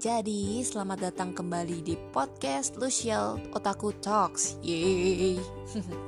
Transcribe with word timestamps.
Jadi 0.00 0.64
selamat 0.64 1.12
datang 1.12 1.36
kembali 1.36 1.84
di 1.84 2.00
podcast 2.16 2.80
Lucial 2.80 3.36
Otaku 3.52 3.92
Talks. 4.00 4.56
Yeay. 4.64 5.36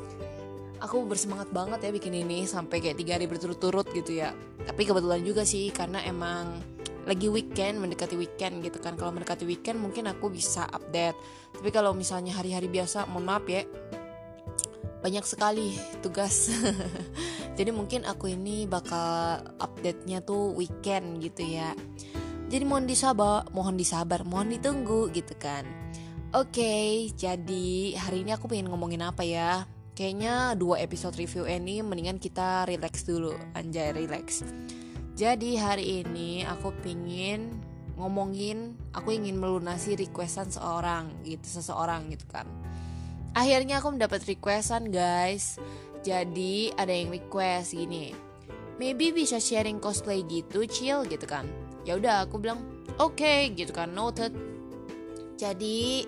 Aku 0.88 1.04
bersemangat 1.04 1.52
banget 1.52 1.84
ya 1.84 1.92
bikin 1.92 2.16
ini 2.24 2.48
sampai 2.48 2.80
kayak 2.80 2.96
tiga 2.96 3.20
hari 3.20 3.28
berturut-turut 3.28 3.84
gitu 3.92 4.16
ya. 4.24 4.32
Tapi 4.64 4.88
kebetulan 4.88 5.20
juga 5.20 5.44
sih 5.44 5.68
karena 5.68 6.00
emang 6.08 6.64
lagi 7.04 7.28
weekend 7.28 7.76
mendekati 7.76 8.16
weekend 8.16 8.64
gitu 8.64 8.80
kan. 8.80 8.96
Kalau 8.96 9.12
mendekati 9.12 9.44
weekend 9.44 9.76
mungkin 9.76 10.08
aku 10.08 10.32
bisa 10.32 10.64
update. 10.72 11.20
Tapi 11.52 11.68
kalau 11.68 11.92
misalnya 11.92 12.32
hari-hari 12.40 12.72
biasa 12.72 13.04
mohon 13.04 13.28
maaf 13.28 13.44
ya. 13.52 13.68
Banyak 15.04 15.28
sekali 15.28 15.76
tugas. 16.00 16.48
Jadi 17.60 17.68
mungkin 17.68 18.08
aku 18.08 18.32
ini 18.32 18.64
bakal 18.64 19.44
update-nya 19.60 20.24
tuh 20.24 20.56
weekend 20.56 21.20
gitu 21.20 21.44
ya 21.44 21.76
jadi 22.52 22.68
mohon 22.68 22.84
disabar 22.84 23.48
mohon 23.56 23.80
disabar 23.80 24.28
mohon 24.28 24.52
ditunggu 24.52 25.08
gitu 25.16 25.32
kan. 25.40 25.64
Oke 26.36 26.60
okay, 26.60 26.88
jadi 27.16 27.96
hari 27.96 28.28
ini 28.28 28.36
aku 28.36 28.44
pengen 28.44 28.68
ngomongin 28.68 29.00
apa 29.00 29.24
ya? 29.24 29.64
Kayaknya 29.96 30.52
dua 30.60 30.84
episode 30.84 31.16
review 31.16 31.48
ini 31.48 31.80
mendingan 31.80 32.20
kita 32.20 32.68
relax 32.68 33.08
dulu. 33.08 33.32
Anjay 33.56 33.96
relax. 33.96 34.44
Jadi 35.16 35.56
hari 35.56 36.04
ini 36.04 36.44
aku 36.44 36.76
pingin 36.84 37.56
ngomongin 37.96 38.76
aku 38.92 39.16
ingin 39.16 39.40
melunasi 39.40 39.96
requestan 39.96 40.52
seorang 40.52 41.08
gitu 41.24 41.48
seseorang 41.48 42.12
gitu 42.12 42.28
kan. 42.28 42.44
Akhirnya 43.32 43.80
aku 43.80 43.96
mendapat 43.96 44.28
requestan 44.28 44.92
guys. 44.92 45.56
Jadi 46.04 46.68
ada 46.76 46.92
yang 46.92 47.08
request 47.08 47.72
gini. 47.72 48.12
Maybe 48.76 49.08
bisa 49.08 49.40
sharing 49.40 49.80
cosplay 49.80 50.20
gitu 50.28 50.68
chill 50.68 51.08
gitu 51.08 51.24
kan 51.24 51.61
ya 51.82 51.98
udah 51.98 52.26
aku 52.26 52.38
bilang 52.38 52.62
oke 52.98 53.18
okay, 53.18 53.50
gitu 53.54 53.74
kan 53.74 53.90
noted. 53.92 54.34
Jadi 55.38 56.06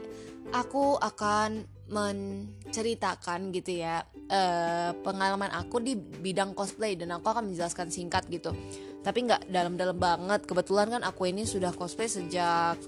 aku 0.55 0.95
akan 1.01 1.67
menceritakan 1.85 3.53
gitu 3.53 3.85
ya 3.85 4.01
uh, 4.09 4.91
pengalaman 5.05 5.53
aku 5.53 5.85
di 5.85 5.99
bidang 5.99 6.57
cosplay 6.57 6.97
dan 6.97 7.13
aku 7.13 7.29
akan 7.29 7.53
menjelaskan 7.53 7.93
singkat 7.93 8.25
gitu. 8.33 8.57
Tapi 9.05 9.19
nggak 9.29 9.53
dalam-dalam 9.53 9.99
banget. 9.99 10.49
Kebetulan 10.49 10.89
kan 10.89 11.03
aku 11.05 11.29
ini 11.29 11.45
sudah 11.45 11.75
cosplay 11.77 12.09
sejak 12.09 12.81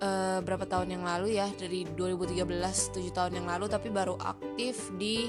uh, 0.00 0.38
berapa 0.40 0.64
tahun 0.64 1.00
yang 1.00 1.04
lalu 1.04 1.36
ya 1.36 1.48
dari 1.56 1.84
2013 1.84 2.44
7 2.44 3.16
tahun 3.16 3.32
yang 3.42 3.46
lalu 3.48 3.66
tapi 3.68 3.88
baru 3.92 4.16
aktif 4.20 4.92
di 4.96 5.28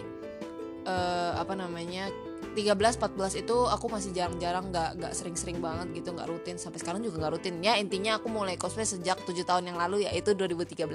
uh, 0.88 1.33
apa 1.36 1.53
namanya 1.56 2.09
13 2.53 3.01
14 3.01 3.41
itu 3.41 3.57
aku 3.65 3.85
masih 3.89 4.13
jarang-jarang 4.13 4.69
nggak 4.69 5.01
nggak 5.01 5.13
sering-sering 5.17 5.57
banget 5.57 6.03
gitu 6.03 6.13
nggak 6.13 6.29
rutin. 6.29 6.61
Sampai 6.61 6.77
sekarang 6.83 7.01
juga 7.01 7.25
nggak 7.25 7.33
rutin. 7.41 7.57
Ya 7.65 7.79
intinya 7.81 8.21
aku 8.21 8.29
mulai 8.29 8.59
cosplay 8.59 8.85
sejak 8.85 9.17
7 9.25 9.33
tahun 9.41 9.73
yang 9.73 9.77
lalu 9.81 10.05
yaitu 10.05 10.38
2013 10.38 10.85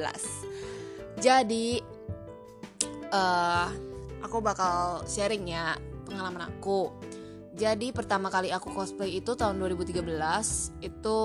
jadi 1.21 1.83
uh, 3.13 3.69
aku 4.25 4.41
bakal 4.41 5.05
sharing 5.05 5.51
ya 5.53 5.77
pengalaman 6.09 6.49
aku. 6.49 6.95
Jadi 7.61 7.93
pertama 7.93 8.33
kali 8.33 8.49
aku 8.49 8.73
cosplay 8.73 9.21
itu 9.21 9.37
tahun 9.37 9.61
2013 9.61 10.01
itu 10.81 11.19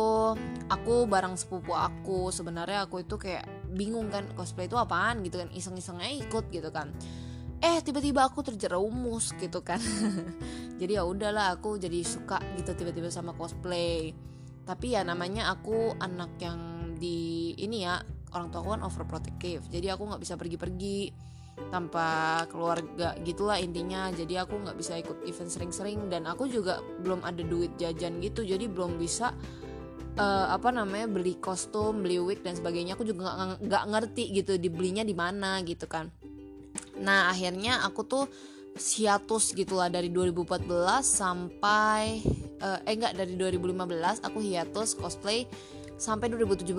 aku 0.68 0.96
bareng 1.08 1.40
sepupu 1.40 1.72
aku. 1.72 2.28
Sebenarnya 2.34 2.84
aku 2.84 3.08
itu 3.08 3.16
kayak 3.16 3.48
bingung 3.72 4.12
kan 4.12 4.28
cosplay 4.36 4.68
itu 4.68 4.76
apaan 4.76 5.23
gitu 5.23 5.40
kan. 5.40 5.48
Iseng-isengnya 5.56 6.12
ikut 6.12 6.52
gitu 6.52 6.68
kan 6.76 6.92
eh 7.64 7.80
tiba-tiba 7.80 8.28
aku 8.28 8.44
terjerumus 8.44 9.31
gitu 9.38 9.64
kan. 9.64 9.80
Jadi 10.81 11.00
ya 11.00 11.07
udahlah 11.07 11.56
aku 11.56 11.80
jadi 11.80 12.03
suka 12.03 12.44
gitu 12.59 12.75
tiba-tiba 12.75 13.07
sama 13.07 13.31
cosplay. 13.31 14.12
Tapi 14.68 14.97
ya 14.97 15.07
namanya 15.07 15.53
aku 15.56 15.96
anak 16.03 16.35
yang 16.41 16.59
di 17.00 17.53
ini 17.56 17.88
ya 17.88 18.02
orang 18.35 18.52
tua 18.52 18.59
aku 18.59 18.69
kan 18.75 18.84
overprotective. 18.84 19.63
Jadi 19.72 19.88
aku 19.88 20.03
nggak 20.03 20.19
bisa 20.19 20.35
pergi-pergi 20.35 21.16
tanpa 21.72 22.44
keluarga 22.52 23.16
gitulah 23.24 23.56
intinya. 23.56 24.12
Jadi 24.12 24.35
aku 24.35 24.59
nggak 24.68 24.75
bisa 24.75 25.00
ikut 25.00 25.24
event 25.24 25.47
sering-sering 25.47 26.12
dan 26.12 26.28
aku 26.28 26.51
juga 26.51 26.84
belum 27.00 27.24
ada 27.24 27.40
duit 27.40 27.72
jajan 27.80 28.19
gitu. 28.19 28.44
Jadi 28.44 28.68
belum 28.68 29.00
bisa 29.00 29.31
uh, 30.19 30.47
apa 30.51 30.75
namanya 30.75 31.07
beli 31.07 31.40
kostum 31.40 32.03
beli 32.03 32.19
wig 32.19 32.44
dan 32.44 32.59
sebagainya. 32.59 33.00
Aku 33.00 33.07
juga 33.07 33.56
nggak 33.63 33.84
ngerti 33.96 34.35
gitu 34.35 34.59
dibelinya 34.59 35.07
di 35.07 35.16
mana 35.16 35.63
gitu 35.63 35.88
kan 35.88 36.12
nah 37.00 37.31
akhirnya 37.31 37.83
aku 37.83 38.01
tuh 38.07 38.25
hiatus 38.75 39.56
gitulah 39.56 39.88
dari 39.88 40.11
2014 40.11 40.67
sampai 41.00 42.19
uh, 42.59 42.79
eh 42.83 42.94
enggak 42.95 43.16
dari 43.16 43.39
2015 43.39 44.19
aku 44.28 44.44
hiatus 44.44 45.00
cosplay 45.00 45.47
sampai 45.95 46.28
2017 46.28 46.75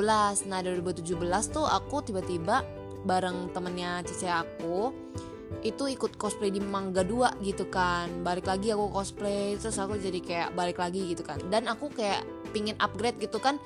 nah 0.53 0.61
2017 0.61 1.17
tuh 1.49 1.65
aku 1.65 2.05
tiba-tiba 2.05 2.61
bareng 3.09 3.49
temennya 3.57 4.05
cici 4.05 4.29
aku 4.29 4.93
itu 5.63 5.89
ikut 5.89 6.19
cosplay 6.19 6.51
di 6.51 6.59
Mangga 6.59 7.07
2 7.07 7.39
gitu 7.47 7.71
kan. 7.71 8.11
Balik 8.27 8.51
lagi 8.51 8.75
aku 8.75 8.91
cosplay 8.91 9.55
terus 9.55 9.79
aku 9.79 9.95
jadi 9.95 10.19
kayak 10.19 10.49
balik 10.59 10.79
lagi 10.83 11.15
gitu 11.15 11.23
kan. 11.23 11.39
Dan 11.47 11.71
aku 11.71 11.91
kayak 11.95 12.27
pingin 12.51 12.75
upgrade 12.83 13.19
gitu 13.23 13.39
kan 13.39 13.63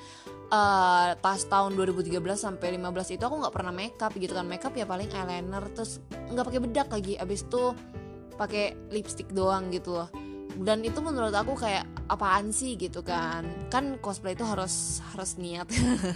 uh, 0.51 1.17
pas 1.17 1.41
tahun 1.41 1.79
2013 1.79 2.19
sampai 2.37 2.77
15 2.77 3.17
itu 3.17 3.23
aku 3.23 3.37
nggak 3.41 3.55
pernah 3.55 3.73
makeup 3.73 4.13
gitu 4.19 4.35
kan. 4.35 4.47
Makeup 4.47 4.75
ya 4.75 4.85
paling 4.85 5.09
eyeliner 5.15 5.65
terus 5.73 6.03
nggak 6.11 6.45
pakai 6.45 6.61
bedak 6.61 6.89
lagi. 6.91 7.15
Abis 7.17 7.47
itu 7.47 7.73
pakai 8.35 8.77
lipstick 8.91 9.31
doang 9.31 9.71
gitu 9.71 9.97
loh. 9.97 10.09
Dan 10.61 10.83
itu 10.85 10.99
menurut 11.01 11.33
aku 11.33 11.57
kayak 11.57 11.87
apaan 12.11 12.51
sih 12.51 12.75
gitu 12.75 13.01
kan. 13.07 13.47
Kan 13.71 13.97
cosplay 14.03 14.35
itu 14.35 14.45
harus 14.45 15.01
harus 15.15 15.39
niat. 15.39 15.71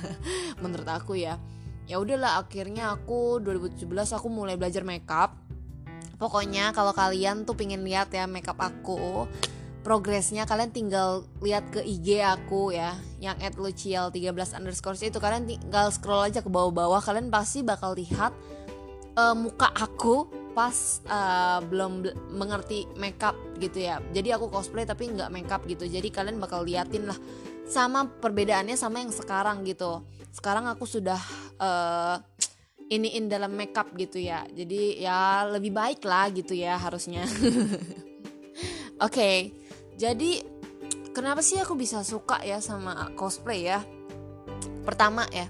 Menurut 0.62 0.88
aku 0.90 1.16
ya. 1.16 1.38
Ya 1.86 2.00
udahlah 2.00 2.42
akhirnya 2.42 2.92
aku 2.92 3.40
2017 3.40 3.86
aku 3.88 4.28
mulai 4.28 4.58
belajar 4.58 4.82
makeup. 4.82 5.38
Pokoknya 6.18 6.72
kalau 6.74 6.92
kalian 6.92 7.46
tuh 7.46 7.54
pengen 7.54 7.86
lihat 7.86 8.10
ya 8.10 8.24
makeup 8.26 8.58
aku 8.58 9.28
progresnya 9.84 10.48
kalian 10.48 10.72
tinggal 10.72 11.28
lihat 11.44 11.68
ke 11.68 11.84
IG 11.84 12.24
aku 12.24 12.72
ya 12.72 12.96
yang 13.20 13.36
at 13.44 13.60
lucial 13.60 14.08
13 14.08 14.56
underscore 14.56 14.96
itu. 14.96 15.20
Kalian 15.20 15.44
tinggal 15.44 15.92
scroll 15.92 16.24
aja 16.24 16.40
ke 16.40 16.48
bawah-bawah 16.48 17.04
kalian 17.04 17.28
pasti 17.28 17.60
bakal 17.60 17.92
lihat 17.92 18.32
uh, 19.20 19.36
muka 19.36 19.68
aku 19.76 20.26
pas 20.56 21.02
uh, 21.10 21.60
belum 21.66 22.06
mengerti 22.32 22.88
makeup 22.96 23.36
gitu 23.60 23.84
ya. 23.84 24.00
Jadi 24.16 24.32
aku 24.32 24.48
cosplay 24.48 24.88
tapi 24.88 25.12
nggak 25.12 25.28
makeup 25.28 25.62
gitu. 25.68 25.84
Jadi 25.84 26.08
kalian 26.08 26.40
bakal 26.40 26.64
liatin 26.64 27.04
lah 27.04 27.18
sama 27.68 28.08
perbedaannya 28.08 28.80
sama 28.80 29.04
yang 29.04 29.12
sekarang 29.12 29.68
gitu. 29.68 30.00
Sekarang 30.32 30.64
aku 30.64 30.88
sudah 30.88 31.20
uh, 31.60 32.16
iniin 32.88 33.28
dalam 33.28 33.52
makeup 33.52 33.92
gitu 33.98 34.16
ya. 34.16 34.48
Jadi 34.48 35.02
ya 35.02 35.44
lebih 35.50 35.76
baik 35.76 36.00
lah 36.06 36.32
gitu 36.32 36.56
ya 36.56 36.80
harusnya. 36.80 37.28
Oke. 39.02 39.10
okay, 39.10 39.36
jadi 39.94 40.42
kenapa 41.14 41.40
sih 41.40 41.62
aku 41.62 41.78
bisa 41.78 42.02
suka 42.02 42.42
ya 42.42 42.58
sama 42.58 43.14
cosplay 43.14 43.70
ya? 43.70 43.80
Pertama 44.82 45.24
ya 45.30 45.48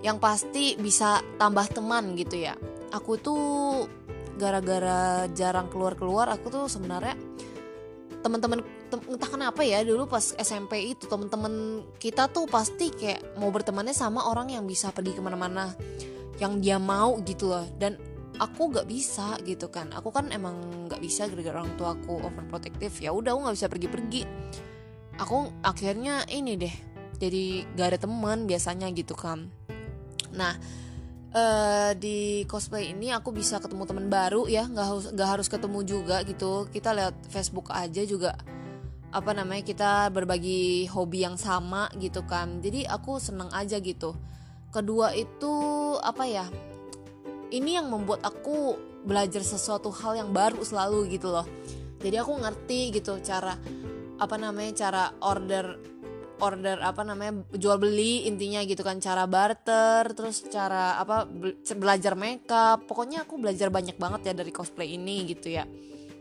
yang 0.00 0.16
pasti 0.16 0.74
bisa 0.80 1.20
tambah 1.36 1.68
teman 1.70 2.16
gitu 2.16 2.40
ya. 2.40 2.56
Aku 2.90 3.20
tuh 3.20 3.86
gara-gara 4.40 5.28
jarang 5.36 5.68
keluar-keluar 5.68 6.32
aku 6.32 6.48
tuh 6.48 6.64
sebenarnya 6.66 7.14
teman-teman 8.20 8.64
entah 8.90 9.30
kenapa 9.30 9.64
ya 9.64 9.80
dulu 9.80 10.04
pas 10.08 10.34
SMP 10.36 10.92
itu 10.92 11.08
teman-teman 11.08 11.84
kita 11.96 12.28
tuh 12.28 12.44
pasti 12.50 12.92
kayak 12.92 13.38
mau 13.40 13.48
bertemannya 13.48 13.96
sama 13.96 14.28
orang 14.28 14.52
yang 14.52 14.64
bisa 14.68 14.92
pergi 14.92 15.16
ke 15.16 15.22
mana-mana 15.22 15.72
yang 16.40 16.58
dia 16.58 16.80
mau 16.80 17.20
gitu 17.22 17.52
loh. 17.52 17.68
Dan 17.76 18.00
aku 18.40 18.72
nggak 18.72 18.88
bisa 18.88 19.36
gitu 19.44 19.68
kan. 19.68 19.92
Aku 19.92 20.08
kan 20.08 20.32
emang 20.32 20.88
nggak 20.88 20.98
bisa 21.04 21.28
gara-gara 21.28 21.60
orang 21.60 21.76
tua 21.76 21.92
aku 21.92 22.24
overprotective. 22.24 22.96
Ya 23.04 23.12
udah 23.12 23.36
aku 23.36 23.40
nggak 23.44 23.56
bisa 23.60 23.68
pergi-pergi. 23.68 24.22
Aku 25.20 25.52
akhirnya 25.60 26.24
ini 26.32 26.56
deh 26.56 26.74
jadi 27.20 27.68
gak 27.76 27.86
ada 27.92 27.98
teman 28.00 28.48
biasanya 28.48 28.88
gitu 28.96 29.12
kan. 29.12 29.52
Nah 30.32 30.56
uh, 31.36 31.92
di 31.92 32.48
cosplay 32.48 32.96
ini 32.96 33.12
aku 33.12 33.28
bisa 33.36 33.60
ketemu 33.60 33.84
teman 33.84 34.08
baru 34.08 34.48
ya 34.48 34.64
nggak 34.64 34.86
harus 34.88 35.06
nggak 35.12 35.28
harus 35.28 35.46
ketemu 35.52 35.78
juga 35.84 36.24
gitu. 36.24 36.64
Kita 36.72 36.96
lihat 36.96 37.14
Facebook 37.28 37.68
aja 37.68 38.00
juga 38.08 38.32
apa 39.12 39.34
namanya 39.36 39.66
kita 39.66 40.08
berbagi 40.08 40.88
hobi 40.88 41.28
yang 41.28 41.36
sama 41.36 41.92
gitu 42.00 42.24
kan. 42.24 42.64
Jadi 42.64 42.88
aku 42.88 43.20
seneng 43.20 43.52
aja 43.52 43.76
gitu. 43.84 44.16
Kedua 44.72 45.12
itu 45.12 45.52
apa 46.00 46.24
ya 46.24 46.46
ini 47.50 47.76
yang 47.76 47.90
membuat 47.90 48.22
aku 48.22 48.78
belajar 49.04 49.42
sesuatu 49.42 49.90
hal 49.90 50.18
yang 50.18 50.30
baru 50.30 50.60
selalu 50.62 51.10
gitu 51.14 51.30
loh. 51.32 51.46
Jadi 52.00 52.16
aku 52.16 52.32
ngerti 52.40 52.80
gitu 52.96 53.20
cara 53.20 53.56
apa 54.20 54.36
namanya 54.36 54.72
cara 54.76 55.04
order 55.24 55.80
order 56.40 56.80
apa 56.80 57.04
namanya 57.04 57.44
jual 57.52 57.76
beli 57.76 58.24
intinya 58.24 58.64
gitu 58.64 58.80
kan. 58.80 58.96
Cara 59.00 59.28
barter 59.28 60.16
terus 60.16 60.44
cara 60.48 60.96
apa 60.96 61.28
belajar 61.76 62.16
makeup. 62.16 62.88
Pokoknya 62.88 63.28
aku 63.28 63.36
belajar 63.36 63.68
banyak 63.68 64.00
banget 64.00 64.32
ya 64.32 64.34
dari 64.36 64.52
cosplay 64.52 64.96
ini 64.96 65.28
gitu 65.28 65.52
ya. 65.52 65.68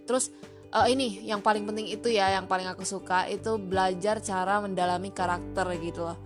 Terus 0.03 0.31
uh, 0.75 0.87
ini 0.87 1.23
yang 1.23 1.39
paling 1.39 1.63
penting 1.63 1.87
itu 1.87 2.11
ya 2.11 2.35
yang 2.35 2.45
paling 2.49 2.67
aku 2.67 2.83
suka 2.83 3.29
itu 3.31 3.55
belajar 3.55 4.19
cara 4.19 4.59
mendalami 4.59 5.15
karakter 5.15 5.67
gitu 5.79 6.11
loh. 6.11 6.17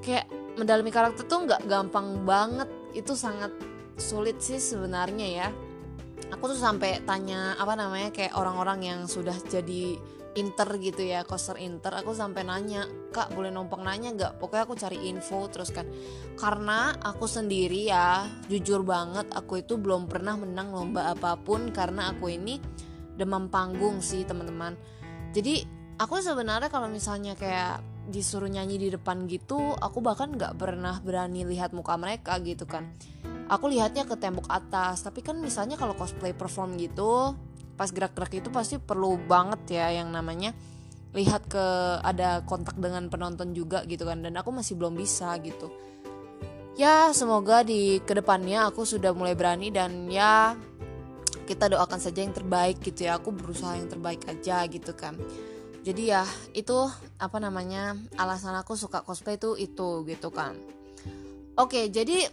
Kayak 0.00 0.26
mendalami 0.56 0.90
karakter 0.92 1.28
tuh 1.28 1.44
nggak 1.44 1.68
gampang 1.68 2.24
banget. 2.24 2.68
Itu 2.92 3.16
sangat 3.16 3.71
sulit 4.02 4.42
sih 4.42 4.58
sebenarnya 4.58 5.26
ya. 5.30 5.48
Aku 6.34 6.50
tuh 6.50 6.58
sampai 6.58 6.98
tanya 7.06 7.54
apa 7.54 7.78
namanya 7.78 8.10
kayak 8.10 8.34
orang-orang 8.34 8.82
yang 8.82 9.00
sudah 9.06 9.36
jadi 9.46 9.94
inter 10.32 10.64
gitu 10.80 11.04
ya 11.04 11.28
coaster 11.28 11.60
inter 11.60 11.92
aku 11.92 12.16
sampai 12.16 12.40
nanya 12.40 12.88
kak 13.12 13.36
boleh 13.36 13.52
numpang 13.52 13.84
nanya 13.84 14.10
nggak? 14.16 14.32
Pokoknya 14.40 14.64
aku 14.64 14.74
cari 14.74 14.98
info 15.06 15.46
terus 15.52 15.70
kan. 15.70 15.86
Karena 16.34 16.96
aku 16.98 17.28
sendiri 17.28 17.86
ya 17.86 18.26
jujur 18.48 18.82
banget 18.82 19.28
aku 19.30 19.60
itu 19.60 19.76
belum 19.76 20.08
pernah 20.08 20.34
menang 20.40 20.72
lomba 20.72 21.12
apa 21.12 21.36
pun 21.36 21.70
karena 21.70 22.10
aku 22.10 22.32
ini 22.32 22.58
demam 23.14 23.52
panggung 23.52 24.00
sih 24.00 24.24
teman-teman. 24.24 24.74
Jadi 25.36 25.62
aku 26.00 26.16
sebenarnya 26.18 26.72
kalau 26.72 26.88
misalnya 26.88 27.36
kayak 27.36 27.91
disuruh 28.08 28.50
nyanyi 28.50 28.82
di 28.82 28.88
depan 28.90 29.30
gitu 29.30 29.78
aku 29.78 30.02
bahkan 30.02 30.34
nggak 30.34 30.58
pernah 30.58 30.98
berani 30.98 31.46
lihat 31.46 31.70
muka 31.70 31.94
mereka 31.94 32.38
gitu 32.42 32.66
kan. 32.66 32.90
Aku 33.46 33.68
lihatnya 33.68 34.08
ke 34.08 34.16
tembok 34.16 34.48
atas 34.48 35.04
tapi 35.06 35.20
kan 35.22 35.38
misalnya 35.38 35.78
kalau 35.78 35.94
cosplay 35.94 36.34
perform 36.34 36.74
gitu 36.80 37.36
pas 37.76 37.88
gerak-gerak 37.88 38.42
itu 38.42 38.48
pasti 38.50 38.76
perlu 38.78 39.16
banget 39.16 39.80
ya 39.80 40.02
yang 40.02 40.12
namanya 40.12 40.52
lihat 41.12 41.44
ke 41.48 41.64
ada 42.00 42.40
kontak 42.48 42.76
dengan 42.80 43.08
penonton 43.12 43.52
juga 43.52 43.84
gitu 43.84 44.08
kan 44.08 44.24
dan 44.24 44.32
aku 44.34 44.50
masih 44.50 44.74
belum 44.80 44.96
bisa 44.96 45.36
gitu. 45.44 45.70
Ya 46.72 47.12
semoga 47.12 47.60
di 47.60 48.00
ke 48.00 48.16
depannya 48.16 48.64
aku 48.72 48.88
sudah 48.88 49.12
mulai 49.12 49.36
berani 49.36 49.68
dan 49.68 50.08
ya 50.08 50.56
kita 51.44 51.68
doakan 51.68 52.00
saja 52.00 52.24
yang 52.24 52.32
terbaik 52.32 52.80
gitu 52.80 53.04
ya. 53.04 53.20
Aku 53.20 53.28
berusaha 53.30 53.76
yang 53.76 53.92
terbaik 53.92 54.24
aja 54.24 54.64
gitu 54.66 54.96
kan 54.96 55.20
jadi 55.82 56.02
ya 56.18 56.24
itu 56.54 56.78
apa 57.18 57.38
namanya 57.42 57.98
alasan 58.14 58.54
aku 58.54 58.78
suka 58.78 59.02
cosplay 59.02 59.34
itu 59.34 59.58
itu 59.58 60.06
gitu 60.06 60.30
kan. 60.30 60.54
Oke 61.58 61.90
jadi 61.90 62.30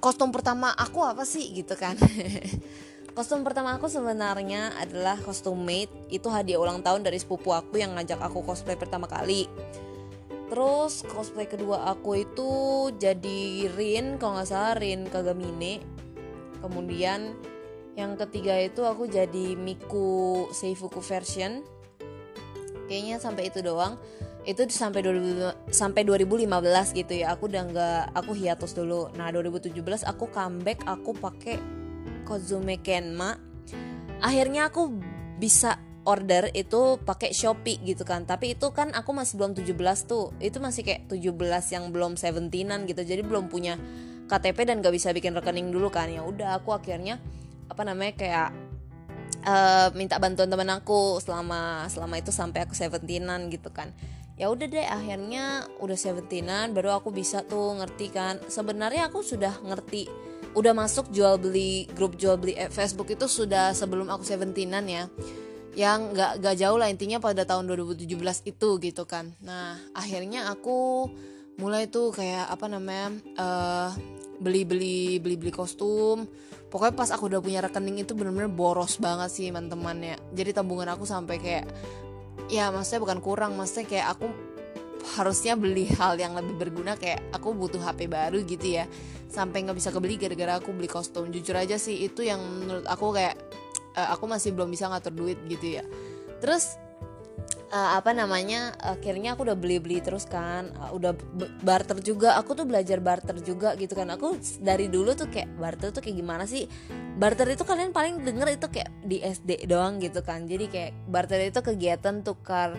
kostum 0.00 0.32
pertama 0.32 0.72
aku 0.72 1.04
apa 1.04 1.28
sih 1.28 1.52
gitu 1.52 1.76
kan. 1.76 1.96
Kostum 3.14 3.46
pertama 3.46 3.78
aku 3.78 3.86
sebenarnya 3.86 4.74
adalah 4.74 5.14
kostum 5.22 5.54
maid. 5.62 5.86
Itu 6.10 6.34
hadiah 6.34 6.58
ulang 6.58 6.82
tahun 6.82 7.06
dari 7.06 7.14
sepupu 7.14 7.54
aku 7.54 7.78
yang 7.78 7.94
ngajak 7.94 8.18
aku 8.18 8.42
cosplay 8.42 8.74
pertama 8.74 9.06
kali. 9.06 9.46
Terus 10.50 11.06
cosplay 11.06 11.46
kedua 11.46 11.94
aku 11.94 12.26
itu 12.26 12.50
jadi 12.98 13.70
Rin 13.72 14.18
Kalau 14.18 14.36
nggak 14.36 14.48
salah 14.50 14.76
Rin 14.76 15.08
Kagamine 15.08 15.80
Kemudian 16.60 17.32
yang 17.94 18.16
ketiga 18.18 18.58
itu 18.58 18.82
aku 18.82 19.06
jadi 19.06 19.54
Miku 19.54 20.48
Seifuku 20.50 20.98
version 20.98 21.62
Kayaknya 22.86 23.16
sampai 23.20 23.48
itu 23.48 23.60
doang. 23.64 23.96
Itu 24.44 24.68
sampai 24.68 25.00
2000, 25.00 25.72
sampai 25.72 26.04
2015 26.04 26.92
gitu 26.92 27.12
ya. 27.16 27.32
Aku 27.32 27.48
udah 27.48 27.62
nggak 27.64 28.02
aku 28.12 28.36
hiatus 28.36 28.76
dulu. 28.76 29.08
Nah 29.16 29.32
2017 29.32 30.04
aku 30.04 30.28
comeback 30.28 30.84
aku 30.84 31.16
pakai 31.16 31.56
Kozume 32.28 32.80
Kenma. 32.80 33.36
Akhirnya 34.20 34.68
aku 34.68 34.92
bisa 35.40 35.80
order 36.04 36.52
itu 36.52 37.00
pakai 37.00 37.32
Shopee 37.32 37.80
gitu 37.80 38.04
kan. 38.04 38.28
Tapi 38.28 38.56
itu 38.56 38.68
kan 38.76 38.92
aku 38.92 39.16
masih 39.16 39.40
belum 39.40 39.56
17 39.56 40.04
tuh. 40.04 40.36
Itu 40.40 40.60
masih 40.60 40.84
kayak 40.84 41.08
17 41.08 41.72
yang 41.72 41.88
belum 41.88 42.20
17an 42.20 42.84
gitu. 42.84 43.00
Jadi 43.00 43.22
belum 43.24 43.48
punya 43.48 43.80
KTP 44.28 44.68
dan 44.68 44.80
gak 44.80 44.92
bisa 44.92 45.12
bikin 45.12 45.32
rekening 45.32 45.72
dulu 45.72 45.88
kan. 45.88 46.12
Ya 46.12 46.24
udah 46.24 46.60
aku 46.60 46.76
akhirnya 46.76 47.20
apa 47.68 47.82
namanya 47.84 48.12
kayak 48.16 48.48
uh, 49.44 49.88
minta 49.92 50.16
bantuan 50.18 50.48
temen 50.48 50.68
aku 50.72 51.20
selama 51.20 51.86
selama 51.92 52.18
itu 52.18 52.32
sampai 52.32 52.64
aku 52.64 52.74
17an 52.74 53.52
gitu 53.52 53.70
kan. 53.70 53.92
Ya 54.34 54.50
udah 54.50 54.66
deh 54.66 54.82
akhirnya 54.82 55.70
udah 55.78 55.94
17an 55.94 56.74
baru 56.74 56.98
aku 56.98 57.14
bisa 57.14 57.46
tuh 57.46 57.78
ngerti 57.78 58.10
kan. 58.10 58.42
Sebenarnya 58.50 59.12
aku 59.12 59.22
sudah 59.22 59.54
ngerti 59.62 60.10
udah 60.54 60.72
masuk 60.74 61.10
jual 61.10 61.38
beli 61.38 61.86
grup 61.94 62.14
jual 62.18 62.38
beli 62.38 62.54
eh, 62.58 62.70
Facebook 62.70 63.10
itu 63.10 63.30
sudah 63.30 63.70
sebelum 63.76 64.10
aku 64.10 64.26
seventeenan 64.26 64.84
ya. 64.90 65.04
Yang 65.74 66.00
nggak 66.14 66.32
nggak 66.42 66.56
jauh 66.58 66.78
lah 66.78 66.90
intinya 66.90 67.18
pada 67.22 67.46
tahun 67.46 67.70
2017 67.70 68.10
itu 68.50 68.68
gitu 68.82 69.02
kan. 69.06 69.30
Nah 69.42 69.78
akhirnya 69.94 70.50
aku 70.50 71.06
mulai 71.54 71.86
tuh 71.86 72.10
kayak 72.10 72.50
apa 72.50 72.66
namanya 72.66 73.14
uh, 73.38 73.90
beli 74.40 74.66
beli 74.66 75.18
beli 75.18 75.36
beli 75.38 75.52
kostum. 75.54 76.26
Pokoknya 76.70 76.94
pas 76.94 77.10
aku 77.14 77.30
udah 77.30 77.38
punya 77.38 77.62
rekening 77.62 78.02
itu 78.02 78.18
bener-bener 78.18 78.50
boros 78.50 78.98
banget 78.98 79.30
sih 79.30 79.46
teman-teman 79.46 79.94
ya 80.02 80.16
jadi 80.34 80.50
tabungan 80.58 80.90
aku 80.90 81.06
sampai 81.06 81.38
kayak 81.38 81.70
ya 82.50 82.74
maksudnya 82.74 83.00
bukan 83.06 83.18
kurang 83.22 83.54
maksudnya 83.54 83.86
kayak 83.86 84.06
aku 84.18 84.26
harusnya 85.14 85.54
beli 85.54 85.86
hal 86.00 86.16
yang 86.16 86.34
lebih 86.34 86.56
berguna 86.56 86.96
kayak 86.96 87.30
aku 87.30 87.52
butuh 87.54 87.80
HP 87.80 88.10
baru 88.10 88.42
gitu 88.42 88.80
ya. 88.80 88.88
Sampai 89.30 89.66
nggak 89.66 89.76
bisa 89.78 89.90
kebeli 89.90 90.14
gara-gara 90.18 90.58
aku 90.58 90.70
beli 90.74 90.88
kostum. 90.90 91.30
Jujur 91.30 91.54
aja 91.58 91.76
sih 91.76 92.06
itu 92.06 92.22
yang 92.22 92.38
menurut 92.40 92.86
aku 92.86 93.14
kayak 93.14 93.34
uh, 93.98 94.14
aku 94.14 94.30
masih 94.30 94.54
belum 94.54 94.70
bisa 94.70 94.90
ngatur 94.90 95.14
duit 95.14 95.38
gitu 95.46 95.78
ya. 95.80 95.84
Terus 96.38 96.78
uh, 97.74 97.98
apa 97.98 98.14
namanya 98.14 98.70
akhirnya 98.78 99.34
aku 99.34 99.50
udah 99.50 99.58
beli-beli 99.58 99.98
terus 99.98 100.30
kan. 100.30 100.70
Uh, 100.78 100.94
udah 100.94 101.12
barter 101.66 101.98
juga. 101.98 102.38
Aku 102.38 102.54
tuh 102.54 102.64
belajar 102.64 103.02
barter 103.02 103.42
juga 103.42 103.74
gitu 103.74 103.98
kan. 103.98 104.14
Aku 104.14 104.38
dari 104.62 104.86
dulu 104.86 105.18
tuh 105.18 105.26
kayak 105.26 105.50
barter 105.58 105.90
tuh 105.90 106.00
kayak 106.00 106.16
gimana 106.22 106.46
sih? 106.46 106.70
Barter 107.18 107.50
itu 107.50 107.66
kalian 107.66 107.90
paling 107.90 108.22
denger 108.22 108.54
itu 108.54 108.66
kayak 108.70 108.90
di 109.02 109.18
SD 109.18 109.66
doang 109.66 109.98
gitu 109.98 110.22
kan. 110.22 110.46
Jadi 110.46 110.70
kayak 110.70 110.92
barter 111.10 111.42
itu 111.42 111.58
kegiatan 111.58 112.22
tukar 112.22 112.78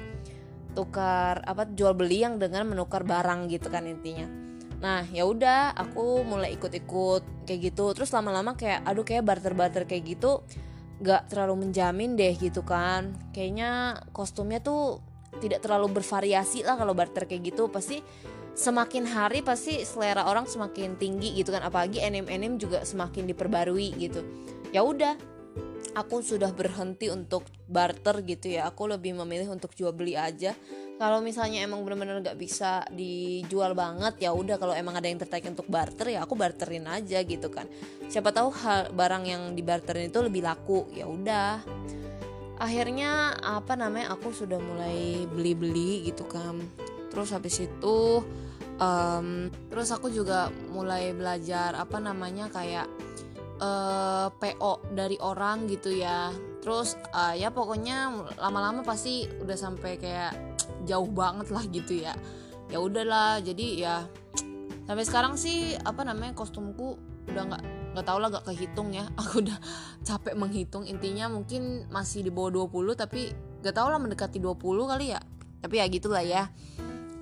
tukar 0.75 1.39
apa 1.47 1.67
jual 1.71 1.95
beli 1.95 2.23
yang 2.23 2.35
dengan 2.39 2.67
menukar 2.67 3.03
barang 3.03 3.51
gitu 3.51 3.67
kan 3.67 3.83
intinya. 3.87 4.27
Nah 4.83 5.07
ya 5.07 5.23
udah 5.23 5.71
aku 5.71 6.23
mulai 6.27 6.55
ikut-ikut 6.55 7.47
kayak 7.47 7.71
gitu. 7.71 7.95
Terus 7.95 8.11
lama-lama 8.11 8.59
kayak 8.59 8.83
aduh 8.83 9.07
kayak 9.07 9.23
barter-barter 9.23 9.87
kayak 9.87 10.19
gitu 10.19 10.43
gak 11.01 11.27
terlalu 11.31 11.67
menjamin 11.67 12.15
deh 12.15 12.35
gitu 12.35 12.63
kan. 12.63 13.15
Kayaknya 13.35 13.99
kostumnya 14.15 14.63
tuh 14.63 15.03
tidak 15.43 15.63
terlalu 15.63 15.99
bervariasi 15.99 16.63
lah 16.63 16.79
kalau 16.79 16.95
barter 16.95 17.27
kayak 17.27 17.51
gitu. 17.51 17.67
Pasti 17.67 17.99
semakin 18.55 19.03
hari 19.03 19.43
pasti 19.43 19.83
selera 19.83 20.31
orang 20.31 20.47
semakin 20.47 20.95
tinggi 20.95 21.35
gitu 21.35 21.51
kan. 21.51 21.63
Apalagi 21.65 21.99
anime-anime 21.99 22.55
juga 22.55 22.83
semakin 22.87 23.27
diperbarui 23.27 23.89
gitu. 23.99 24.23
Ya 24.71 24.83
udah 24.83 25.19
aku 25.95 26.23
sudah 26.23 26.51
berhenti 26.55 27.11
untuk 27.11 27.47
barter 27.67 28.23
gitu 28.23 28.55
ya. 28.55 28.71
Aku 28.71 28.87
lebih 28.87 29.15
memilih 29.19 29.51
untuk 29.51 29.75
jual 29.75 29.91
beli 29.91 30.15
aja 30.15 30.55
kalau 30.95 31.19
misalnya 31.19 31.59
emang 31.59 31.83
bener-bener 31.83 32.23
gak 32.23 32.39
bisa 32.39 32.87
dijual 32.87 33.75
banget 33.75 34.15
ya 34.23 34.31
udah. 34.31 34.55
Kalau 34.55 34.71
emang 34.71 34.95
ada 34.95 35.11
yang 35.11 35.19
tertarik 35.19 35.51
untuk 35.51 35.67
barter 35.67 36.15
ya 36.15 36.23
aku 36.23 36.39
barterin 36.39 36.87
aja 36.87 37.19
gitu 37.27 37.51
kan. 37.51 37.67
Siapa 38.07 38.31
tahu 38.31 38.47
hal 38.63 38.95
barang 38.95 39.23
yang 39.27 39.43
dibarterin 39.59 40.07
itu 40.07 40.23
lebih 40.23 40.47
laku 40.47 40.87
ya 40.95 41.03
udah. 41.03 41.59
Akhirnya 42.55 43.35
apa 43.43 43.75
namanya 43.75 44.15
aku 44.15 44.31
sudah 44.31 44.55
mulai 44.55 45.27
beli-beli 45.27 46.07
gitu 46.07 46.23
kan. 46.31 46.63
Terus 47.11 47.35
habis 47.35 47.59
itu 47.59 48.23
um, 48.79 49.51
terus 49.67 49.91
aku 49.91 50.07
juga 50.07 50.47
mulai 50.71 51.11
belajar 51.11 51.75
apa 51.75 51.99
namanya 51.99 52.47
kayak 52.47 52.87
uh, 53.59 54.31
eh, 54.31 54.55
PO 54.55 54.95
dari 54.95 55.19
orang 55.19 55.67
gitu 55.67 55.91
ya. 55.91 56.31
Terus 56.63 56.95
uh, 57.11 57.35
ya 57.35 57.51
pokoknya 57.51 58.31
lama-lama 58.39 58.79
pasti 58.87 59.27
udah 59.43 59.59
sampai 59.59 59.99
kayak 59.99 60.54
jauh 60.85 61.09
banget 61.09 61.47
lah 61.51 61.63
gitu 61.67 61.93
ya. 61.97 62.13
Ya 62.69 62.77
udahlah 62.81 63.41
jadi 63.41 63.67
ya 63.77 63.95
sampai 64.85 65.05
sekarang 65.05 65.33
sih 65.37 65.73
apa 65.81 66.05
namanya 66.05 66.37
kostumku 66.37 66.97
udah 67.25 67.43
nggak 67.49 67.63
nggak 67.95 68.05
tau 68.05 68.19
lah 68.19 68.29
gak 68.29 68.45
kehitung 68.51 68.91
ya. 68.91 69.07
Aku 69.19 69.41
udah 69.41 69.57
capek 70.05 70.35
menghitung. 70.37 70.83
Intinya 70.85 71.31
mungkin 71.31 71.89
masih 71.89 72.27
di 72.27 72.31
bawah 72.31 72.67
20 72.67 72.93
tapi 72.99 73.31
gak 73.63 73.75
tau 73.75 73.87
lah 73.87 73.97
mendekati 73.97 74.37
20 74.37 74.59
kali 74.91 75.15
ya. 75.15 75.21
Tapi 75.63 75.75
ya 75.79 75.85
gitulah 75.89 76.21
ya. 76.21 76.51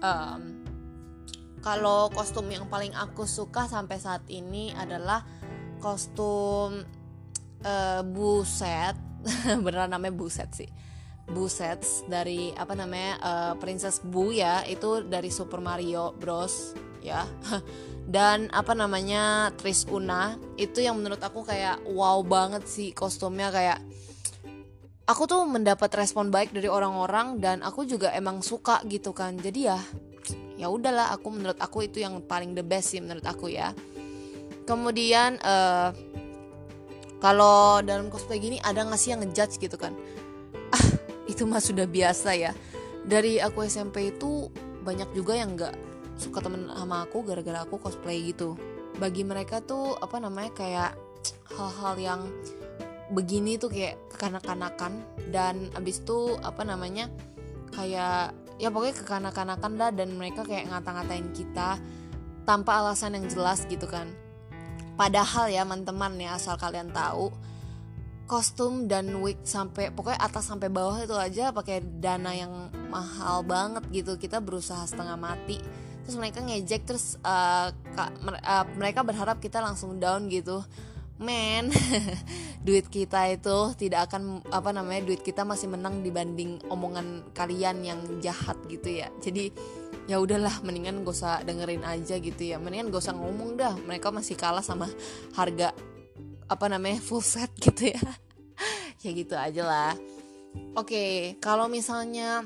Um, 0.03 0.65
kalau 1.63 2.12
kostum 2.12 2.51
yang 2.51 2.67
paling 2.67 2.91
aku 2.91 3.24
suka 3.24 3.72
sampai 3.72 3.96
saat 4.01 4.27
ini 4.27 4.75
adalah 4.75 5.24
kostum 5.79 6.84
uh, 7.63 8.01
buset. 8.03 8.98
Beneran 9.63 9.93
namanya 9.93 10.17
buset 10.17 10.51
sih 10.51 10.67
buset 11.31 11.79
dari 12.11 12.51
apa 12.59 12.75
namanya 12.75 13.15
uh, 13.23 13.53
Princess 13.55 14.03
Bu 14.03 14.35
ya 14.35 14.67
itu 14.67 15.05
dari 15.07 15.31
Super 15.31 15.63
Mario 15.63 16.11
Bros. 16.19 16.75
Ya. 16.99 17.23
Dan 18.03 18.51
apa 18.51 18.75
namanya 18.75 19.55
Tris 19.55 19.87
Una 19.87 20.35
itu 20.59 20.83
yang 20.83 20.99
menurut 20.99 21.23
aku 21.23 21.47
kayak 21.47 21.87
wow 21.87 22.19
banget 22.19 22.67
sih 22.67 22.91
kostumnya 22.91 23.47
kayak 23.47 23.79
aku 25.07 25.23
tuh 25.23 25.47
mendapat 25.47 25.87
respon 25.95 26.27
baik 26.27 26.51
dari 26.51 26.67
orang-orang 26.67 27.39
dan 27.39 27.63
aku 27.63 27.87
juga 27.87 28.11
emang 28.11 28.43
suka 28.43 28.83
gitu 28.91 29.15
kan. 29.15 29.39
Jadi 29.39 29.71
ya 29.71 29.79
ya 30.59 30.67
udahlah 30.67 31.15
aku 31.15 31.31
menurut 31.31 31.55
aku 31.63 31.87
itu 31.87 32.03
yang 32.03 32.19
paling 32.27 32.51
the 32.51 32.63
best 32.63 32.91
sih 32.91 32.99
menurut 32.99 33.23
aku 33.23 33.47
ya. 33.47 33.71
Kemudian 34.67 35.39
uh, 35.39 35.95
kalau 37.23 37.79
dalam 37.79 38.11
cosplay 38.11 38.35
gini 38.35 38.59
ada 38.59 38.83
nggak 38.83 38.99
sih 38.99 39.15
yang 39.15 39.23
ngejudge 39.23 39.63
gitu 39.63 39.79
kan 39.79 39.95
itu 41.43 41.51
mah 41.51 41.59
sudah 41.59 41.83
biasa 41.83 42.39
ya. 42.39 42.55
Dari 43.03 43.35
aku 43.43 43.67
SMP 43.67 44.15
itu 44.15 44.47
banyak 44.88 45.12
juga 45.12 45.35
yang 45.35 45.59
nggak 45.59 45.75
suka 46.15 46.39
temen 46.39 46.71
sama 46.71 47.03
aku 47.03 47.19
gara-gara 47.27 47.67
aku 47.67 47.83
cosplay 47.83 48.31
gitu. 48.31 48.55
Bagi 48.95 49.27
mereka 49.27 49.59
tuh 49.59 50.00
apa 50.00 50.23
namanya 50.23 50.55
kayak 50.55 50.95
hal-hal 51.51 52.00
yang 52.00 52.21
begini 53.12 53.59
tuh 53.59 53.67
kayak 53.67 54.00
kekanak-kanakan. 54.15 55.03
Dan 55.35 55.67
abis 55.75 56.00
itu 56.00 56.39
apa 56.39 56.63
namanya 56.63 57.12
kayak 57.75 58.31
ya 58.55 58.71
pokoknya 58.71 58.95
kekanak-kanakan 59.03 59.71
lah 59.75 59.91
dan 59.91 60.15
mereka 60.15 60.47
kayak 60.47 60.71
ngata-ngatain 60.71 61.27
kita 61.35 61.75
tanpa 62.47 62.79
alasan 62.79 63.19
yang 63.19 63.27
jelas 63.27 63.67
gitu 63.67 63.83
kan. 63.83 64.07
Padahal 64.95 65.51
ya 65.51 65.67
teman-teman 65.67 66.15
ya 66.23 66.39
asal 66.39 66.55
kalian 66.55 66.88
tahu 66.95 67.35
kostum 68.25 68.87
dan 68.87 69.11
wig 69.19 69.39
sampai 69.43 69.91
pokoknya 69.91 70.19
atas 70.19 70.47
sampai 70.47 70.71
bawah 70.71 70.95
itu 71.03 71.15
aja 71.15 71.51
pakai 71.51 71.83
dana 71.99 72.31
yang 72.31 72.71
mahal 72.87 73.43
banget 73.43 73.83
gitu. 73.91 74.15
Kita 74.15 74.39
berusaha 74.39 74.83
setengah 74.87 75.19
mati. 75.19 75.59
Terus 76.03 76.19
mereka 76.19 76.43
ngejek 76.43 76.83
terus 76.83 77.15
uh, 77.23 77.71
uh, 77.71 78.65
mereka 78.75 79.03
berharap 79.03 79.39
kita 79.39 79.63
langsung 79.63 79.99
down 79.99 80.27
gitu. 80.27 80.63
Men 81.21 81.71
duit 82.65 82.89
kita 82.89 83.31
itu 83.31 83.57
tidak 83.77 84.11
akan 84.11 84.43
apa 84.49 84.75
namanya 84.75 85.07
duit 85.07 85.21
kita 85.21 85.45
masih 85.45 85.71
menang 85.71 86.01
dibanding 86.01 86.59
omongan 86.67 87.31
kalian 87.31 87.85
yang 87.85 87.99
jahat 88.19 88.57
gitu 88.67 89.03
ya. 89.03 89.07
Jadi 89.23 89.53
ya 90.03 90.19
udahlah 90.19 90.59
mendingan 90.67 91.07
gak 91.07 91.15
usah 91.15 91.39
dengerin 91.47 91.85
aja 91.87 92.19
gitu 92.19 92.43
ya. 92.43 92.59
Mendingan 92.59 92.91
gak 92.91 93.03
usah 93.07 93.15
ngomong 93.15 93.55
dah. 93.55 93.75
Mereka 93.87 94.11
masih 94.11 94.35
kalah 94.35 94.65
sama 94.65 94.91
harga 95.37 95.71
apa 96.53 96.65
namanya 96.69 97.01
full 97.01 97.25
set 97.25 97.50
gitu 97.65 97.91
ya. 97.93 98.01
Ya 99.03 99.12
gitu 99.12 99.36
aja 99.36 99.63
lah. 99.65 99.93
Oke 100.77 101.36
kalau 101.41 101.65
misalnya 101.65 102.45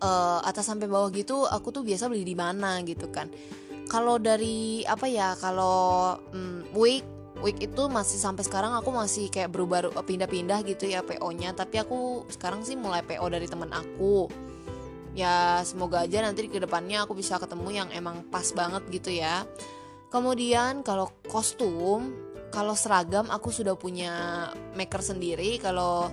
uh, 0.00 0.40
atas 0.46 0.70
sampai 0.70 0.86
bawah 0.86 1.10
gitu 1.10 1.44
aku 1.46 1.74
tuh 1.74 1.82
biasa 1.82 2.06
beli 2.06 2.22
di 2.22 2.38
mana 2.38 2.80
gitu 2.86 3.10
kan. 3.10 3.28
Kalau 3.90 4.22
dari 4.22 4.86
apa 4.86 5.10
ya 5.10 5.34
kalau 5.34 6.14
um, 6.30 6.62
week 6.78 7.02
week 7.40 7.58
itu 7.58 7.88
masih 7.88 8.20
sampai 8.20 8.44
sekarang 8.44 8.76
aku 8.76 8.92
masih 8.92 9.32
kayak 9.32 9.50
berubah 9.50 9.90
pindah-pindah 10.04 10.60
gitu 10.68 10.86
ya 10.86 11.00
PO-nya 11.00 11.56
tapi 11.56 11.80
aku 11.80 12.28
sekarang 12.28 12.62
sih 12.62 12.76
mulai 12.76 13.02
PO 13.02 13.26
dari 13.26 13.48
teman 13.48 13.72
aku. 13.72 14.28
Ya 15.10 15.58
semoga 15.66 16.06
aja 16.06 16.22
nanti 16.22 16.46
ke 16.46 16.62
depannya 16.62 17.02
aku 17.02 17.18
bisa 17.18 17.40
ketemu 17.42 17.68
yang 17.82 17.88
emang 17.90 18.22
pas 18.30 18.46
banget 18.54 18.86
gitu 18.94 19.10
ya. 19.10 19.42
Kemudian 20.10 20.86
kalau 20.86 21.10
kostum 21.26 22.14
kalau 22.50 22.74
seragam 22.74 23.30
aku 23.30 23.54
sudah 23.54 23.78
punya 23.78 24.46
maker 24.74 25.00
sendiri. 25.00 25.56
Kalau 25.62 26.10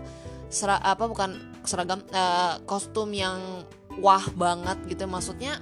sera 0.48 0.80
apa 0.80 1.10
bukan 1.10 1.36
seragam 1.68 2.00
uh, 2.14 2.62
kostum 2.64 3.12
yang 3.12 3.66
wah 4.00 4.24
banget 4.38 4.78
gitu. 4.88 5.10
Maksudnya 5.10 5.60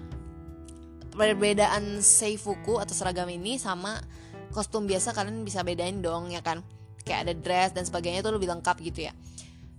perbedaan 1.15 2.03
seifuku 2.03 2.77
atau 2.77 2.91
seragam 2.91 3.31
ini 3.31 3.55
sama 3.55 4.03
kostum 4.51 4.83
biasa 4.83 5.15
kalian 5.15 5.47
bisa 5.47 5.63
bedain 5.63 6.03
dong 6.03 6.29
ya 6.29 6.43
kan? 6.43 6.61
Kayak 7.07 7.19
ada 7.25 7.33
dress 7.33 7.69
dan 7.71 7.87
sebagainya 7.87 8.19
itu 8.21 8.31
lebih 8.35 8.51
lengkap 8.51 8.77
gitu 8.83 9.07
ya. 9.07 9.13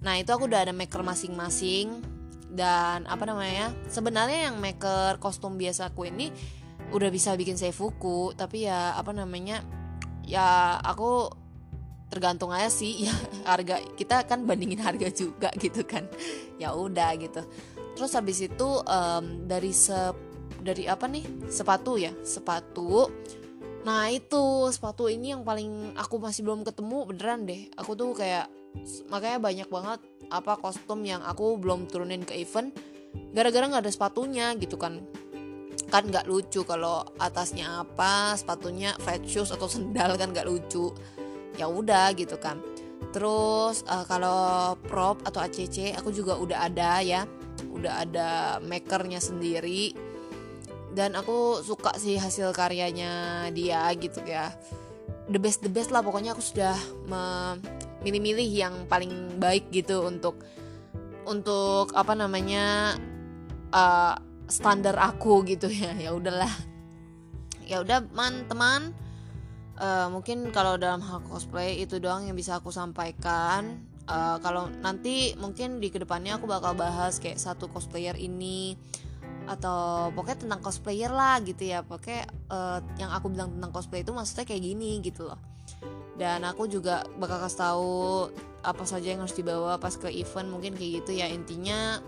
Nah 0.01 0.17
itu 0.17 0.33
aku 0.33 0.49
udah 0.49 0.65
ada 0.67 0.73
maker 0.73 1.05
masing-masing. 1.05 2.17
Dan 2.47 3.05
apa 3.11 3.27
namanya 3.27 3.75
sebenarnya 3.91 4.49
yang 4.49 4.57
maker 4.63 5.21
kostum 5.21 5.59
biasa 5.61 5.93
aku 5.93 6.09
ini 6.09 6.33
udah 6.95 7.11
bisa 7.13 7.37
bikin 7.37 7.61
seifuku. 7.61 8.33
Tapi 8.33 8.65
ya 8.65 8.97
apa 8.97 9.13
namanya 9.13 9.61
ya 10.27 10.77
aku 10.83 11.31
tergantung 12.11 12.53
aja 12.53 12.69
sih. 12.69 12.93
Ya 13.07 13.15
harga 13.47 13.79
kita 13.95 14.27
kan 14.27 14.43
bandingin 14.43 14.83
harga 14.83 15.09
juga 15.11 15.51
gitu 15.65 15.87
kan. 15.87 16.11
Ya 16.61 16.75
udah 16.75 17.15
gitu. 17.17 17.43
Terus 17.97 18.13
habis 18.13 18.43
itu 18.43 18.69
um, 18.85 19.47
dari 19.49 19.73
se 19.73 19.95
dari 20.61 20.91
apa 20.91 21.07
nih? 21.07 21.49
Sepatu 21.49 21.97
ya 21.97 22.13
sepatu. 22.27 23.09
Nah 23.87 24.11
itu 24.11 24.67
sepatu 24.75 25.07
ini 25.07 25.31
yang 25.31 25.47
paling 25.47 25.95
aku 25.95 26.19
masih 26.19 26.43
belum 26.43 26.67
ketemu 26.67 27.07
beneran 27.07 27.47
deh. 27.47 27.71
Aku 27.79 27.95
tuh 27.95 28.13
kayak 28.13 28.51
makanya 29.09 29.39
banyak 29.41 29.69
banget 29.71 30.01
apa 30.29 30.59
kostum 30.59 31.07
yang 31.07 31.23
aku 31.23 31.55
belum 31.57 31.87
turunin 31.87 32.27
ke 32.27 32.35
event 32.35 32.75
gara-gara 33.33 33.65
nggak 33.69 33.85
ada 33.87 33.93
sepatunya 33.93 34.53
gitu 34.59 34.77
kan 34.77 35.01
kan 35.87 36.03
nggak 36.11 36.27
lucu 36.27 36.67
kalau 36.67 37.07
atasnya 37.23 37.87
apa 37.87 38.35
sepatunya 38.35 38.91
flat 38.99 39.23
shoes 39.23 39.55
atau 39.55 39.71
sendal 39.71 40.19
kan 40.19 40.35
nggak 40.35 40.47
lucu. 40.47 40.91
Ya 41.57 41.71
udah 41.71 42.13
gitu 42.19 42.37
kan. 42.37 42.61
Terus 43.15 43.87
uh, 43.87 44.05
kalau 44.05 44.75
prop 44.91 45.23
atau 45.25 45.41
ACC 45.41 45.95
aku 45.97 46.11
juga 46.11 46.37
udah 46.37 46.67
ada 46.67 47.01
ya. 47.01 47.25
Udah 47.73 48.03
ada 48.03 48.59
makernya 48.61 49.23
sendiri. 49.23 49.95
Dan 50.97 51.13
aku 51.13 51.61
suka 51.61 51.93
sih 52.01 52.17
hasil 52.17 52.51
karyanya 52.57 53.47
dia 53.53 53.87
gitu 53.95 54.25
ya. 54.27 54.51
The 55.31 55.39
best 55.39 55.63
the 55.63 55.71
best 55.71 55.95
lah. 55.95 56.03
Pokoknya 56.03 56.35
aku 56.35 56.43
sudah 56.43 56.77
memilih-milih 57.07 58.49
yang 58.49 58.75
paling 58.91 59.39
baik 59.39 59.71
gitu 59.71 60.03
untuk 60.03 60.41
untuk 61.27 61.91
apa 61.93 62.15
namanya 62.15 62.95
uh, 63.75 64.15
standar 64.47 64.97
aku 64.99 65.43
gitu 65.47 65.71
ya. 65.71 65.93
Ya 65.99 66.11
udahlah. 66.15 66.51
Ya 67.67 67.83
udah 67.83 68.03
teman-teman 68.07 68.95
uh, 69.79 70.09
mungkin 70.11 70.51
kalau 70.55 70.79
dalam 70.79 71.03
hal 71.03 71.23
cosplay 71.27 71.83
itu 71.83 71.99
doang 71.99 72.27
yang 72.27 72.37
bisa 72.39 72.59
aku 72.59 72.71
sampaikan. 72.71 73.83
Uh, 74.07 74.39
kalau 74.39 74.71
nanti 74.71 75.35
mungkin 75.35 75.83
di 75.83 75.91
ke 75.91 75.99
depannya 75.99 76.39
aku 76.39 76.47
bakal 76.47 76.79
bahas 76.79 77.19
kayak 77.19 77.43
satu 77.43 77.67
cosplayer 77.67 78.15
ini 78.15 78.79
atau 79.51 80.15
pokoknya 80.15 80.47
tentang 80.47 80.61
cosplayer 80.63 81.11
lah 81.11 81.43
gitu 81.43 81.67
ya. 81.67 81.83
Pokoknya 81.83 82.31
uh, 82.51 82.79
yang 83.03 83.11
aku 83.11 83.35
bilang 83.35 83.59
tentang 83.59 83.75
cosplay 83.75 84.07
itu 84.07 84.15
maksudnya 84.15 84.47
kayak 84.47 84.63
gini 84.63 85.03
gitu 85.03 85.27
loh. 85.27 85.39
Dan 86.17 86.47
aku 86.47 86.71
juga 86.71 87.03
bakal 87.19 87.43
kasih 87.45 87.61
tahu 87.61 87.95
apa 88.63 88.83
saja 88.87 89.15
yang 89.15 89.23
harus 89.23 89.37
dibawa 89.37 89.77
pas 89.77 89.95
ke 89.95 90.09
event 90.11 90.49
mungkin 90.49 90.79
kayak 90.79 91.03
gitu 91.03 91.19
ya. 91.19 91.27
Intinya 91.27 91.99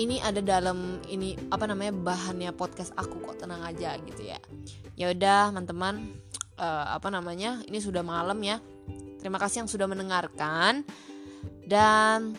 ini 0.00 0.16
ada 0.24 0.40
dalam 0.40 1.00
ini 1.08 1.36
apa 1.52 1.68
namanya 1.68 1.92
bahannya 1.92 2.52
podcast 2.56 2.96
aku 2.96 3.20
kok 3.20 3.44
tenang 3.44 3.60
aja 3.60 3.96
gitu 4.00 4.24
ya. 4.24 4.40
Ya 4.96 5.12
udah 5.12 5.52
teman-teman 5.52 6.16
uh, 6.56 6.96
apa 6.96 7.12
namanya 7.12 7.60
ini 7.68 7.78
sudah 7.80 8.00
malam 8.00 8.40
ya. 8.40 8.56
Terima 9.20 9.36
kasih 9.36 9.64
yang 9.64 9.70
sudah 9.70 9.86
mendengarkan. 9.86 10.86
Dan 11.68 12.36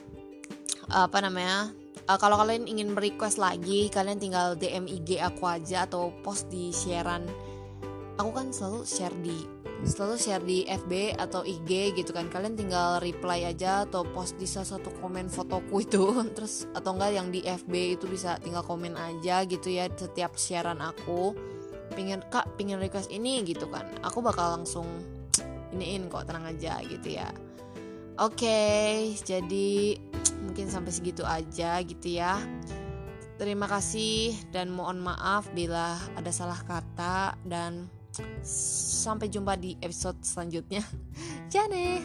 apa 0.89 1.17
namanya 1.22 1.72
uh, 2.10 2.17
kalau 2.17 2.41
kalian 2.41 2.65
ingin 2.65 2.98
request 2.98 3.38
lagi 3.39 3.88
kalian 3.93 4.19
tinggal 4.19 4.57
DM 4.57 4.89
IG 4.89 5.22
aku 5.22 5.45
aja 5.45 5.86
atau 5.86 6.10
post 6.25 6.50
di 6.50 6.74
sharean. 6.74 7.29
Aku 8.17 8.29
kan 8.33 8.53
selalu 8.53 8.86
share 8.86 9.15
di 9.22 9.52
selalu 9.83 10.15
share 10.15 10.43
di 10.43 10.63
FB 10.63 11.19
atau 11.19 11.43
IG 11.43 11.99
gitu 11.99 12.15
kan. 12.15 12.31
Kalian 12.31 12.55
tinggal 12.55 13.03
reply 13.03 13.51
aja 13.51 13.83
atau 13.83 14.07
post 14.07 14.39
di 14.39 14.47
salah 14.47 14.79
satu 14.79 14.89
komen 15.03 15.27
fotoku 15.27 15.83
itu. 15.83 16.03
Terus 16.35 16.65
atau 16.71 16.95
enggak 16.95 17.11
yang 17.13 17.27
di 17.29 17.43
FB 17.43 17.99
itu 17.99 18.05
bisa 18.07 18.39
tinggal 18.39 18.63
komen 18.63 18.95
aja 18.95 19.43
gitu 19.43 19.67
ya 19.67 19.91
setiap 19.91 20.39
siaran 20.39 20.79
aku. 20.79 21.35
Pingin 21.93 22.25
kak 22.31 22.47
pingin 22.57 22.79
request 22.79 23.11
ini 23.11 23.43
gitu 23.43 23.69
kan. 23.69 23.85
Aku 24.01 24.23
bakal 24.23 24.57
langsung 24.57 24.87
iniin 25.75 26.07
kok 26.07 26.25
tenang 26.25 26.47
aja 26.47 26.79
gitu 26.85 27.19
ya. 27.19 27.29
Oke 28.21 28.45
okay, 28.45 28.91
jadi 29.25 29.97
mungkin 30.45 30.69
sampai 30.69 30.93
segitu 30.93 31.25
aja 31.25 31.81
gitu 31.81 32.07
ya. 32.13 32.37
Terima 33.41 33.65
kasih 33.65 34.37
dan 34.53 34.69
mohon 34.69 35.01
maaf 35.01 35.49
bila 35.57 35.97
ada 36.13 36.29
salah 36.29 36.61
kata 36.61 37.33
dan 37.43 37.89
sampai 38.43 39.29
jumpa 39.29 39.58
di 39.58 39.77
episode 39.82 40.20
selanjutnya. 40.22 40.84
Jane 41.51 42.01